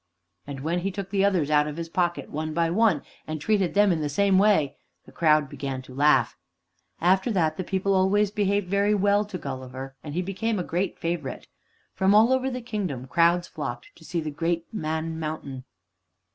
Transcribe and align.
And 0.47 0.61
when 0.61 0.79
he 0.79 0.89
took 0.89 1.11
the 1.11 1.23
others 1.23 1.51
out 1.51 1.67
of 1.67 1.77
his 1.77 1.87
pocket, 1.87 2.31
one 2.31 2.55
by 2.55 2.71
one, 2.71 3.03
and 3.27 3.39
treated 3.39 3.75
them 3.75 3.91
in 3.91 4.01
the 4.01 4.09
same 4.09 4.39
way, 4.39 4.77
the 5.05 5.11
crowd 5.11 5.47
began 5.47 5.83
to 5.83 5.93
laugh. 5.93 6.35
After 6.99 7.29
that 7.29 7.55
the 7.55 7.63
people 7.63 7.93
always 7.93 8.31
behaved 8.31 8.67
very 8.67 8.95
well 8.95 9.23
to 9.25 9.37
Gulliver, 9.37 9.95
and 10.03 10.15
he 10.15 10.23
became 10.23 10.57
a 10.57 10.63
great 10.63 10.97
favorite. 10.97 11.45
From 11.93 12.15
all 12.15 12.33
over 12.33 12.49
the 12.49 12.61
kingdom 12.61 13.05
crowds 13.05 13.47
flocked 13.47 13.91
to 13.95 14.03
see 14.03 14.19
the 14.21 14.31
Great 14.31 14.65
Man 14.73 15.19
Mountain. 15.19 15.65